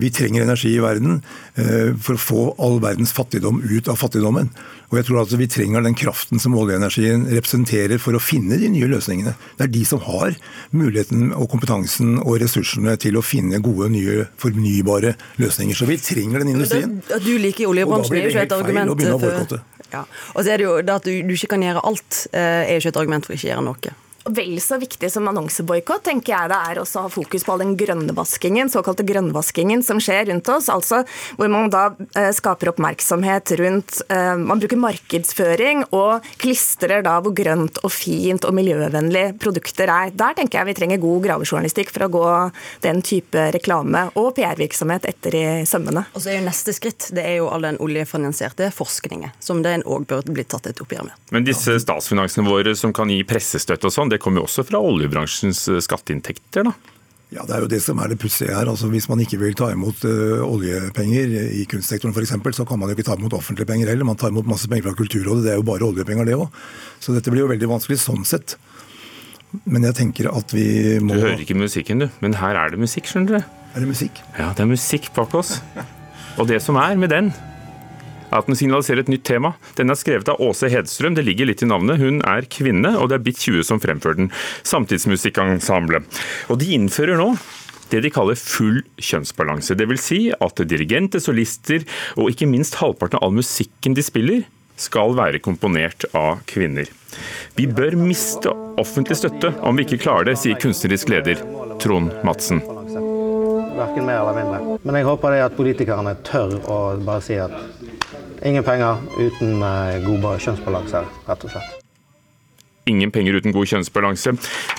vi 0.00 0.10
trenger 0.14 0.46
energi 0.46 0.74
i 0.76 0.82
verden 0.82 1.20
uh, 1.20 1.92
for 2.00 2.16
å 2.16 2.22
få 2.22 2.44
all 2.62 2.78
verdens 2.82 3.12
fattigdom 3.16 3.60
ut 3.64 3.90
av 3.90 3.98
fattigdommen, 4.00 4.48
og 4.90 4.98
jeg 4.98 5.06
tror 5.06 5.20
altså 5.22 5.38
vi 5.38 5.48
trenger 5.50 5.84
den 5.86 5.94
kraften 5.98 6.40
som 6.42 6.56
oljeenergien 6.58 7.26
representerer 7.30 8.00
for 8.02 8.16
å 8.16 8.22
finne 8.22 8.58
de 8.58 8.70
nye 8.72 8.88
løsningene. 8.90 9.36
Det 9.58 9.66
er 9.68 9.72
de 9.74 9.84
som 9.86 10.02
har 10.02 10.34
muligheten 10.74 11.30
og 11.36 11.46
kompetansen 11.52 12.16
og 12.24 12.40
ressursene 12.42 12.96
til 13.00 13.20
å 13.20 13.24
finne 13.24 13.62
gode, 13.62 13.90
nye 13.94 14.24
fornybare 14.40 15.14
løsninger. 15.38 15.78
Så 15.78 15.86
vi 15.90 16.00
trenger 16.02 16.42
den 16.42 16.56
industrien. 16.56 16.98
At 17.06 17.22
du 17.22 17.36
liker 17.38 17.70
oljebransjen 17.70 18.18
er 18.18 18.26
jo 18.26 18.34
ikke 18.34 18.48
et 18.48 18.56
argument 18.56 19.06
for 19.22 19.60
ja. 19.90 20.04
Og 20.34 20.44
så 20.44 20.52
er 20.52 20.60
det 20.60 20.66
jo 20.68 20.76
det 20.86 20.94
at 20.94 21.06
du, 21.06 21.10
du 21.26 21.34
ikke 21.34 21.56
kan 21.56 21.64
gjøre 21.66 21.82
alt, 21.88 22.20
eh, 22.30 22.62
er 22.62 22.76
jo 22.76 22.84
ikke 22.84 22.92
et 22.94 23.00
argument 23.02 23.26
for 23.26 23.34
ikke 23.34 23.48
å 23.48 23.50
gjøre 23.50 23.66
noe. 23.66 23.94
Vel 24.24 24.60
så 24.60 24.76
viktig 24.76 25.08
som 25.12 25.28
annonseboikott 25.30 26.04
tenker 26.04 26.34
jeg 26.34 26.50
det 26.52 26.56
er 26.70 26.80
også 26.82 27.00
å 27.00 27.04
ha 27.06 27.12
fokus 27.12 27.44
på 27.46 27.54
all 27.54 27.62
den 27.62 27.72
grønnvaskingen, 27.80 28.68
såkalte 28.68 29.06
grønnvaskingen 29.08 29.80
som 29.84 30.00
skjer 30.02 30.26
rundt 30.28 30.48
oss. 30.52 30.68
altså 30.68 31.02
Hvor 31.38 31.48
man 31.48 31.70
da 31.72 31.86
eh, 32.18 32.28
skaper 32.36 32.74
oppmerksomhet 32.74 33.54
rundt 33.60 34.02
eh, 34.12 34.34
Man 34.36 34.60
bruker 34.60 34.80
markedsføring 34.80 35.86
og 35.96 36.26
klistrer 36.40 37.04
da 37.06 37.16
hvor 37.24 37.32
grønt 37.36 37.80
og 37.80 37.92
fint 37.94 38.44
og 38.44 38.54
miljøvennlig 38.56 39.24
produkter 39.40 39.88
er. 39.88 40.12
Der 40.12 40.36
tenker 40.36 40.60
jeg 40.60 40.68
vi 40.68 40.76
trenger 40.76 41.02
god 41.02 41.24
gravejournalistikk 41.24 41.94
for 41.94 42.04
å 42.04 42.10
gå 42.12 42.26
den 42.84 43.00
type 43.06 43.46
reklame 43.56 44.06
og 44.20 44.34
PR-virksomhet 44.36 45.08
etter 45.08 45.38
i 45.38 45.44
sømmene. 45.68 46.04
Og 46.12 46.20
så 46.20 46.34
er 46.34 46.40
jo 46.40 46.46
Neste 46.50 46.72
skritt 46.74 47.10
det 47.14 47.22
er 47.22 47.36
jo 47.38 47.48
all 47.52 47.62
den 47.62 47.76
oljefinansierte 47.80 48.70
forskningen, 48.74 49.32
som 49.40 49.60
den 49.62 49.84
òg 49.86 50.08
bør 50.10 50.24
bli 50.26 50.42
tatt 50.48 50.66
et 50.66 50.80
oppgjør 50.82 51.06
med. 51.06 51.16
Men 51.30 51.46
disse 51.46 51.76
statsfinansene 51.82 52.44
våre 52.48 52.74
som 52.76 52.92
kan 52.96 53.12
gi 53.12 53.20
pressestøtte 53.28 53.86
og 53.86 53.94
sånn, 53.94 54.09
det 54.10 54.20
kommer 54.22 54.42
jo 54.42 54.48
også 54.48 54.64
fra 54.68 54.80
oljebransjens 54.82 55.66
eh, 55.72 55.82
skatteinntekter, 55.84 56.66
da? 56.68 56.74
Ja, 57.30 57.44
Det 57.46 57.54
er 57.54 57.62
jo 57.62 57.70
det 57.70 57.78
som 57.84 57.98
er 58.02 58.10
det 58.10 58.18
pussige 58.18 58.50
her. 58.50 58.66
Altså, 58.66 58.88
hvis 58.90 59.06
man 59.06 59.20
ikke 59.22 59.38
vil 59.38 59.54
ta 59.54 59.68
imot 59.70 60.02
uh, 60.02 60.40
oljepenger 60.42 61.30
i 61.54 61.62
kunstsektoren 61.70 62.10
f.eks., 62.10 62.32
så 62.58 62.66
kan 62.66 62.80
man 62.80 62.90
jo 62.90 62.96
ikke 62.96 63.06
ta 63.06 63.14
imot 63.14 63.36
offentlige 63.38 63.68
penger 63.70 63.92
heller. 63.92 64.08
Man 64.08 64.18
tar 64.18 64.32
imot 64.34 64.48
masse 64.50 64.66
penger 64.66 64.88
fra 64.88 64.96
Kulturrådet, 64.98 65.44
det 65.46 65.52
er 65.52 65.60
jo 65.60 65.66
bare 65.68 65.86
oljepenger 65.86 66.26
det 66.26 66.34
òg. 66.34 66.48
Så 66.98 67.14
dette 67.14 67.30
blir 67.30 67.44
jo 67.44 67.52
veldig 67.52 67.70
vanskelig 67.70 68.00
sånn 68.02 68.26
sett. 68.26 68.56
Men 69.62 69.86
jeg 69.86 69.94
tenker 70.00 70.30
at 70.32 70.50
vi 70.54 70.98
må 71.02 71.14
Du 71.14 71.22
hører 71.22 71.44
ikke 71.46 71.58
musikken, 71.58 72.02
du. 72.02 72.08
Men 72.18 72.34
her 72.42 72.58
er 72.58 72.74
det 72.74 72.82
musikk, 72.82 73.06
skjønner 73.10 73.38
du. 73.38 73.54
Er 73.76 73.84
det 73.84 73.92
musikk? 73.92 74.18
Ja, 74.34 74.50
det 74.50 74.66
er 74.66 74.72
musikk 74.72 75.06
bak 75.14 75.38
oss. 75.38 75.60
Og 76.34 76.50
det 76.50 76.58
som 76.66 76.78
er 76.82 76.98
med 76.98 77.14
den, 77.14 77.30
at 78.30 78.48
den 78.48 78.58
signaliserer 78.58 79.04
et 79.04 79.12
nytt 79.12 79.26
tema. 79.28 79.54
Den 79.78 79.92
er 79.92 79.98
skrevet 79.98 80.30
av 80.32 80.40
Åse 80.42 80.70
Hedstrøm, 80.72 81.16
det 81.18 81.26
ligger 81.26 81.50
litt 81.50 81.64
i 81.64 81.70
navnet. 81.70 82.00
Hun 82.02 82.22
er 82.28 82.48
kvinne, 82.50 82.94
og 82.98 83.10
det 83.10 83.18
er 83.20 83.24
Bit 83.26 83.42
20 83.42 83.66
som 83.66 83.82
fremfører 83.82 84.22
den. 84.22 84.30
Samtidsmusikkensemblet. 84.66 86.22
Og 86.50 86.60
de 86.62 86.72
innfører 86.76 87.20
nå 87.20 87.34
det 87.90 88.04
de 88.04 88.12
kaller 88.14 88.38
full 88.38 88.80
kjønnsbalanse. 89.02 89.74
Dvs. 89.74 90.06
Si 90.06 90.20
at 90.30 90.62
dirigenter, 90.70 91.22
solister 91.22 91.82
og 92.16 92.30
ikke 92.30 92.46
minst 92.46 92.78
halvparten 92.78 93.18
av 93.18 93.26
all 93.26 93.34
musikken 93.40 93.96
de 93.98 94.04
spiller, 94.06 94.44
skal 94.80 95.12
være 95.18 95.42
komponert 95.44 96.06
av 96.16 96.40
kvinner. 96.48 96.88
Vi 97.58 97.66
bør 97.66 97.98
miste 97.98 98.52
offentlig 98.80 99.18
støtte 99.20 99.52
om 99.66 99.76
vi 99.76 99.84
ikke 99.84 100.00
klarer 100.06 100.30
det, 100.30 100.38
sier 100.40 100.60
kunstnerisk 100.60 101.10
leder 101.12 101.42
Trond 101.82 102.14
Madsen. 102.24 102.62
Verken 103.80 104.06
mer 104.06 104.22
eller 104.22 104.36
mindre. 104.36 104.78
Men 104.84 104.98
jeg 104.98 105.08
håper 105.08 105.34
det 105.34 105.44
at 105.44 105.56
politikerne 105.56 106.14
tør 106.26 106.56
å 106.68 106.78
bare 107.04 107.24
si 107.24 107.36
at 107.40 107.54
Ingen 108.46 108.64
penger 108.64 109.02
uten 109.18 109.60
eh, 109.60 109.98
god 110.06 110.40
kjønnsbalanse, 110.40 111.04
rett 111.28 111.44
og 111.44 111.52
slett. 111.52 111.76
Ingen 112.88 113.12
penger 113.12 113.36
uten 113.36 113.52
god 113.52 113.68
kjønnsbalanse. 113.68 114.32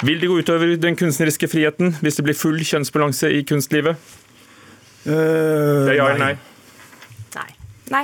Vil 0.07 0.21
det 0.21 0.29
gå 0.31 0.39
utover 0.41 0.73
den 0.81 0.97
kunstneriske 0.97 1.47
friheten 1.51 1.93
hvis 2.01 2.17
det 2.17 2.25
blir 2.25 2.37
full 2.37 2.57
kjønnsbalanse 2.65 3.29
i 3.37 3.43
kunstlivet? 3.47 4.01
Uh, 5.05 5.85
det 5.85 5.93
er 5.93 5.99
ja 5.99 6.09
eller 6.09 6.21
nei? 6.21 6.33
Nei. 7.37 7.47
Nei. 7.93 8.03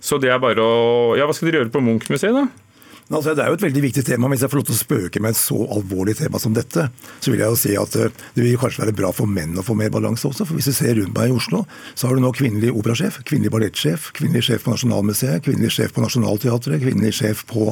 Så 0.00 0.20
det 0.22 0.30
er 0.32 0.38
bare 0.40 0.62
å 0.62 0.76
Ja, 1.18 1.26
hva 1.28 1.34
skal 1.36 1.50
dere 1.50 1.62
gjøre 1.62 1.72
på 1.74 1.82
Munch-museet, 1.84 2.36
da? 2.36 2.67
Altså, 3.08 3.32
det 3.32 3.40
er 3.40 3.48
jo 3.48 3.56
et 3.56 3.62
veldig 3.64 3.82
viktig 3.86 4.02
tema. 4.04 4.28
Hvis 4.28 4.42
jeg 4.44 4.52
får 4.52 4.60
lov 4.60 4.66
til 4.68 4.76
å 4.76 4.78
spøke 4.82 5.20
med 5.24 5.32
et 5.32 5.40
så 5.40 5.56
alvorlig 5.72 6.14
tema 6.18 6.40
som 6.42 6.52
dette, 6.56 6.82
så 7.24 7.32
vil 7.32 7.40
jeg 7.40 7.48
jo 7.54 7.56
si 7.56 7.72
at 7.80 7.94
eh, 7.96 8.12
det 8.34 8.44
vil 8.44 8.58
kanskje 8.60 8.82
være 8.82 8.96
bra 8.98 9.12
for 9.16 9.30
menn 9.30 9.56
å 9.56 9.64
få 9.64 9.76
mer 9.78 9.88
balanse 9.94 10.28
også. 10.28 10.44
For 10.44 10.58
hvis 10.58 10.68
du 10.68 10.76
ser 10.76 10.98
rundt 10.98 11.16
meg 11.16 11.32
i 11.32 11.36
Oslo, 11.36 11.62
så 11.96 12.10
har 12.10 12.18
du 12.18 12.22
nå 12.24 12.32
kvinnelig 12.36 12.74
operasjef, 12.76 13.22
kvinnelig 13.28 13.52
ballettsjef, 13.54 14.10
kvinnelig 14.18 14.44
sjef 14.50 14.66
på 14.66 14.74
Nasjonalmuseet, 14.74 15.40
kvinnelig 15.46 15.72
sjef 15.78 15.94
på 15.96 16.04
Nationaltheatret, 16.04 16.82
kvinnelig 16.84 17.14
sjef 17.16 17.46
på, 17.48 17.70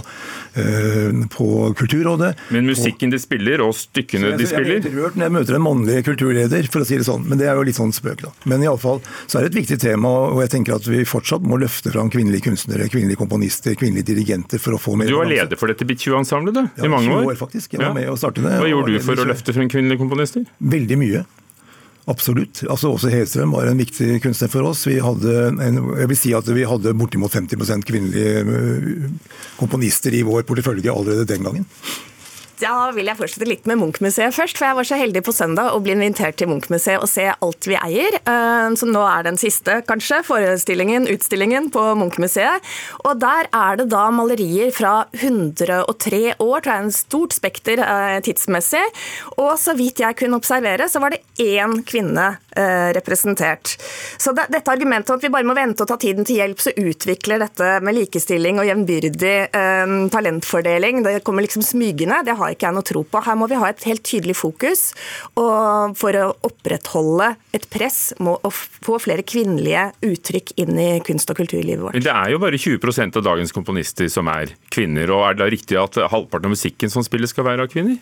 øh, 0.62 1.20
på 1.36 1.48
Kulturrådet. 1.82 2.32
Men 2.56 2.70
musikken 2.70 3.12
de 3.12 3.20
spiller, 3.20 3.60
og 3.66 3.76
stykkene 3.76 4.32
de 4.40 4.48
spiller? 4.48 4.78
Jeg 4.78 4.86
blir 4.88 5.04
rørt 5.04 5.20
når 5.20 5.28
jeg 5.28 5.36
møter 5.36 5.60
en 5.60 5.66
mannlig 5.66 6.00
kulturleder, 6.08 6.70
for 6.72 6.86
å 6.86 6.88
si 6.88 6.96
det 6.96 7.08
sånn. 7.10 7.28
Men 7.28 7.42
det 7.42 7.50
er 7.50 7.60
jo 7.60 7.66
litt 7.68 7.76
sånn 7.76 7.92
spøk, 7.92 8.24
da. 8.24 8.32
Men 8.48 8.64
iallfall 8.64 9.04
så 9.26 9.36
er 9.36 9.44
det 9.44 9.52
et 9.52 9.60
viktig 9.60 9.80
tema, 9.84 10.14
og 10.32 10.40
jeg 10.46 10.54
tenker 10.56 10.78
at 10.80 10.88
vi 10.88 11.04
fortsatt 11.04 11.44
må 11.44 11.60
løfte 11.60 11.92
fram 11.92 12.08
kvinnelige 12.12 12.48
kunstnere, 12.48 12.88
kvinnelige 12.88 13.20
komponister, 13.20 13.76
kvinnelige 13.76 14.14
dirigenter 14.14 14.62
for 14.62 14.78
å 14.78 14.80
få 14.80 14.96
mer 14.96 15.12
var 15.26 15.34
leder 15.34 15.60
for 15.60 15.72
dette 15.72 15.88
Bichu-ensemblet 15.88 16.62
ja, 16.62 16.68
i 16.86 16.92
mange 16.92 17.10
år. 17.12 17.32
år 17.32 17.40
faktisk. 17.40 17.74
Jeg 17.76 17.82
var 17.84 17.96
med 17.96 18.08
starte 18.20 18.44
det. 18.44 18.54
Hva 18.62 18.70
gjorde 18.70 18.94
du 18.94 19.02
for 19.04 19.24
å 19.24 19.26
løfte 19.28 19.56
frem 19.56 19.68
kvinnelige 19.72 20.00
komponister? 20.02 20.46
Veldig 20.76 21.00
mye. 21.02 21.26
Absolutt. 22.06 22.62
Altså 22.70 22.92
Åse 22.94 23.10
Hedstrøm 23.10 23.54
var 23.56 23.66
en 23.66 23.80
viktig 23.82 24.20
kunstner 24.22 24.50
for 24.50 24.68
oss. 24.68 24.84
Vi 24.86 25.00
hadde 25.02 25.32
en, 25.50 25.80
jeg 25.98 26.10
vil 26.12 26.18
si 26.18 26.34
at 26.38 26.46
vi 26.54 26.66
hadde 26.68 26.94
bortimot 26.94 27.34
50% 27.34 27.86
kvinnelige 27.88 28.44
øh, 28.46 29.08
komponister 29.58 30.14
i 30.14 30.22
vår 30.26 30.46
portefølje 30.46 30.92
allerede 30.92 31.26
den 31.26 31.48
gangen. 31.48 31.66
Da 32.56 32.90
vil 32.96 33.08
jeg 33.10 33.18
fortsette 33.18 33.48
litt 33.48 33.66
med 33.68 33.76
Munch-museet 33.82 34.32
først. 34.32 34.56
For 34.56 34.64
jeg 34.68 34.76
var 34.78 34.88
så 34.88 34.96
heldig 34.96 35.22
på 35.26 35.34
søndag 35.36 35.74
å 35.76 35.80
bli 35.84 35.92
invitert 35.92 36.38
til 36.40 36.48
Munch-museet 36.48 37.02
og 37.02 37.10
se 37.10 37.26
alt 37.28 37.68
vi 37.68 37.76
eier. 37.76 38.16
Eh, 38.22 38.68
som 38.80 38.92
nå 38.94 39.02
er 39.04 39.26
den 39.26 39.36
siste, 39.40 39.82
kanskje, 39.88 40.22
forestillingen, 40.24 41.08
utstillingen 41.12 41.68
på 41.74 41.82
Munch-museet. 42.00 42.64
Og 43.04 43.20
der 43.20 43.50
er 43.52 43.82
det 43.82 43.90
da 43.92 44.06
malerier 44.14 44.72
fra 44.72 44.94
103 45.12 46.38
år, 46.40 46.64
tror 46.64 46.72
jeg, 46.72 46.86
en 46.86 46.96
stort 46.96 47.36
spekter 47.36 47.84
eh, 47.84 48.16
tidsmessig. 48.24 48.84
Og 49.36 49.52
så 49.60 49.76
vidt 49.76 50.00
jeg 50.00 50.16
kunne 50.16 50.40
observere, 50.40 50.88
så 50.88 51.02
var 51.04 51.12
det 51.12 51.24
én 51.42 51.82
kvinne 51.84 52.36
representert. 52.96 53.74
Så 54.18 54.32
det, 54.36 54.46
dette 54.52 54.72
argumentet 54.72 55.10
om 55.12 55.20
at 55.20 55.26
vi 55.26 55.32
bare 55.32 55.46
må 55.46 55.54
vente 55.56 55.84
og 55.84 55.90
ta 55.90 55.98
tiden 56.00 56.26
til 56.26 56.40
hjelp, 56.40 56.62
så 56.62 56.72
utvikler 56.76 57.42
dette 57.42 57.70
med 57.84 57.96
likestilling 57.98 58.60
og 58.60 58.68
jevnbyrdig 58.68 59.34
talentfordeling, 60.12 61.02
det 61.04 61.20
kommer 61.26 61.44
liksom 61.46 61.64
smygende. 61.64 62.22
det 62.26 62.36
har 62.38 62.52
ikke 62.52 62.68
jeg 62.68 62.76
noe 62.76 62.86
tro 62.86 63.02
på. 63.04 63.22
Her 63.26 63.38
må 63.38 63.48
vi 63.50 63.58
ha 63.60 63.70
et 63.70 63.84
helt 63.88 64.04
tydelig 64.06 64.36
fokus 64.38 64.88
og 65.38 65.96
for 65.98 66.16
å 66.18 66.26
opprettholde 66.46 67.32
et 67.56 67.68
press 67.72 68.10
må 68.22 68.36
å 68.44 68.52
få 68.52 68.98
flere 69.02 69.24
kvinnelige 69.26 69.88
uttrykk 70.06 70.54
inn 70.62 70.80
i 70.80 70.90
kunst- 71.06 71.30
og 71.32 71.40
kulturlivet 71.40 71.82
vårt. 71.82 71.96
Men 71.96 72.06
Det 72.06 72.14
er 72.14 72.32
jo 72.32 72.42
bare 72.42 72.60
20% 72.60 73.16
av 73.16 73.26
dagens 73.26 73.52
komponister 73.52 74.08
som 74.12 74.28
er 74.28 74.54
kvinner. 74.70 75.10
og 75.10 75.30
Er 75.30 75.34
det 75.34 75.44
da 75.44 75.50
riktig 75.50 75.80
at 75.80 75.98
halvparten 76.10 76.50
av 76.50 76.56
musikken 76.56 76.90
som 76.90 77.02
spilles 77.02 77.30
skal 77.30 77.44
være 77.44 77.66
av 77.66 77.72
kvinner? 77.72 77.98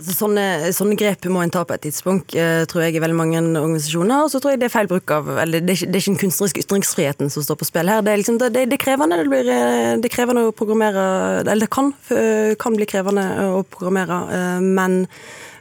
Sånne, 0.00 0.70
sånne, 0.72 0.96
grep 0.96 1.26
må 1.28 1.42
en 1.44 1.52
ta 1.52 1.62
på 1.68 1.74
et 1.76 1.82
tidspunkt, 1.84 2.32
eh, 2.34 2.62
tror 2.70 2.84
jeg, 2.86 2.96
i 2.96 3.02
veldig 3.02 3.16
mange 3.18 3.40
organisasjoner. 3.40 4.24
Og 4.24 4.30
så 4.32 4.40
tror 4.40 4.54
jeg 4.54 4.62
det 4.62 4.70
er 4.70 4.72
feil 4.72 4.88
bruk 4.88 5.12
av 5.12 5.28
eller 5.42 5.60
det 5.60 5.74
er, 5.74 5.78
ikke, 5.78 5.90
det 5.90 5.98
er 5.98 6.04
ikke 6.04 6.12
den 6.14 6.20
kunstneriske 6.22 6.64
ytringsfriheten 6.64 7.32
som 7.34 7.44
står 7.44 7.58
på 7.60 7.68
spill 7.68 7.92
her. 7.92 8.00
Det 8.06 8.14
er, 8.14 8.20
liksom, 8.22 8.38
det, 8.40 8.50
det 8.56 8.78
er 8.78 8.80
krevende. 8.80 9.20
Det, 9.20 9.28
blir, 9.32 9.50
eh, 9.52 9.92
det 10.00 10.12
krevende 10.12 10.46
å 10.48 10.56
programmere 10.56 11.04
Eller 11.44 11.66
det 11.66 11.72
kan, 11.74 11.92
kan 12.60 12.78
bli 12.78 12.88
krevende 12.88 13.26
å 13.50 13.62
programmere, 13.68 14.22
eh, 14.36 14.64
men 14.64 15.04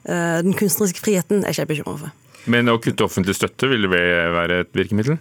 den 0.10 0.56
kunstneriske 0.58 1.04
friheten 1.04 1.44
er 1.44 1.52
ikke 1.52 1.66
jeg 1.66 1.70
bekymra 1.70 1.98
for. 2.00 2.14
Men 2.50 2.72
å 2.72 2.80
kutte 2.82 3.04
offentlig 3.06 3.36
støtte, 3.38 3.68
vil 3.70 3.84
det 3.86 3.92
være 3.92 4.62
et 4.64 4.72
virkemiddel? 4.74 5.20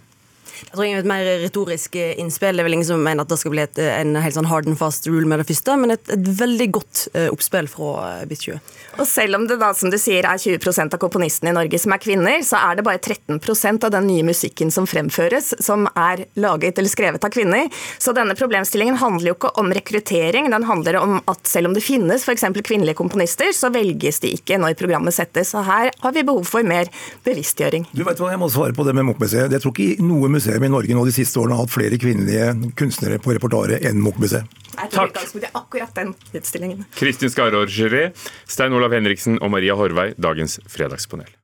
Jeg 0.66 0.74
tror 0.74 0.86
ingen 0.86 1.00
et 1.02 1.08
mer 1.08 1.24
retorisk 1.44 1.96
innspill. 1.98 2.56
Det 2.56 2.64
er 2.64 2.68
vel 2.68 2.78
ingen 2.78 2.88
som 2.88 3.02
mener 3.02 3.24
at 3.24 3.30
det 3.32 3.38
skal 3.40 3.54
bli 3.54 3.62
et, 3.64 3.78
en 3.78 4.16
helt 4.18 4.36
sånn 4.36 4.48
hard 4.50 4.68
and 4.70 4.78
fast 4.80 5.06
rule 5.08 5.28
med 5.28 5.42
det 5.42 5.48
første, 5.50 5.76
men 5.80 5.94
et, 5.94 6.12
et 6.14 6.30
veldig 6.40 6.68
godt 6.74 7.04
uh, 7.14 7.28
oppspill 7.32 7.68
fra 7.70 7.92
uh, 8.22 8.24
Bit 8.28 8.44
20. 8.48 8.74
Og 8.98 9.06
selv 9.08 9.38
om 9.38 9.46
det 9.48 9.58
da, 9.60 9.70
som 9.76 9.92
du 9.92 9.98
sier, 10.00 10.26
er 10.26 10.40
20% 10.40 10.96
av 10.96 11.00
komponistene 11.02 11.52
i 11.52 11.56
Norge 11.56 11.80
som 11.80 11.94
er 11.94 12.02
kvinner, 12.02 12.40
så 12.46 12.60
er 12.70 12.78
det 12.78 12.86
bare 12.86 13.00
13% 13.00 13.86
av 13.86 13.94
den 13.94 14.08
nye 14.10 14.26
musikken 14.26 14.72
som 14.74 14.88
fremføres, 14.90 15.52
som 15.64 15.86
er 15.94 16.24
laget 16.40 16.80
eller 16.80 16.90
skrevet 16.90 17.24
av 17.24 17.32
kvinner. 17.34 17.68
Så 18.02 18.14
denne 18.16 18.36
problemstillingen 18.38 18.98
handler 19.00 19.32
jo 19.32 19.36
ikke 19.38 19.52
om 19.60 19.72
rekruttering, 19.74 20.50
den 20.52 20.66
handler 20.68 21.00
om 21.00 21.18
at 21.30 21.46
selv 21.48 21.70
om 21.70 21.76
det 21.76 21.84
finnes 21.86 22.26
f.eks. 22.26 22.48
kvinnelige 22.58 22.98
komponister, 22.98 23.52
så 23.54 23.70
velges 23.74 24.22
de 24.24 24.32
ikke 24.34 24.58
når 24.60 24.76
programmet 24.80 25.14
settes. 25.14 25.54
Og 25.54 25.66
her 25.68 25.92
har 26.02 26.16
vi 26.16 26.26
behov 26.26 26.48
for 26.48 26.66
mer 26.66 26.90
bevisstgjøring. 27.26 27.88
Du 27.92 28.02
vet 28.06 28.18
hva, 28.18 28.32
Jeg 28.34 28.42
må 28.42 28.50
svare 28.52 28.74
på 28.76 28.84
det 28.86 28.96
med 28.96 29.06
Munch-museet. 29.08 29.52
Jeg 29.54 29.62
tror 29.62 29.74
ikke 29.76 30.04
noe 30.04 30.28
museum 30.32 30.47
museum 30.48 30.64
i 30.64 30.68
Norge 30.72 30.94
nå 30.96 31.04
de 31.04 31.12
siste 31.12 31.40
årene 31.40 31.56
har 31.56 31.66
hatt 31.66 31.74
flere 31.74 31.98
kvinnelige 32.00 32.72
kunstnere 32.78 33.18
på 33.20 33.34
repertoaret 33.36 33.84
enn 33.84 34.00
Munch-museet. 34.00 34.48
Takk. 34.94 35.18
akkurat 35.52 35.94
den 35.94 36.14
utstillingen. 36.32 36.84
Kristin 36.94 37.30
Skarår 37.30 37.68
Geré, 37.68 38.12
Stein 38.46 38.72
Olav 38.72 38.94
Henriksen 38.94 39.40
og 39.42 39.50
Maria 39.50 39.74
Horvei, 39.76 40.14
dagens 40.16 40.60
fredagspanel. 40.70 41.28